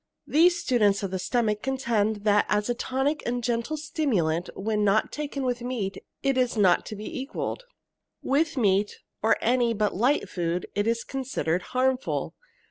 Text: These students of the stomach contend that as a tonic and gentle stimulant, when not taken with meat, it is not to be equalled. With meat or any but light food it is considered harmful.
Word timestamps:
These 0.25 0.59
students 0.59 1.03
of 1.03 1.11
the 1.11 1.19
stomach 1.19 1.61
contend 1.61 2.23
that 2.23 2.47
as 2.49 2.71
a 2.71 2.73
tonic 2.73 3.21
and 3.23 3.43
gentle 3.43 3.77
stimulant, 3.77 4.49
when 4.55 4.83
not 4.83 5.11
taken 5.11 5.43
with 5.43 5.61
meat, 5.61 6.03
it 6.23 6.39
is 6.39 6.57
not 6.57 6.87
to 6.87 6.95
be 6.95 7.21
equalled. 7.21 7.65
With 8.23 8.57
meat 8.57 8.97
or 9.21 9.37
any 9.41 9.75
but 9.75 9.93
light 9.95 10.27
food 10.27 10.65
it 10.73 10.87
is 10.87 11.03
considered 11.03 11.61
harmful. 11.77 12.33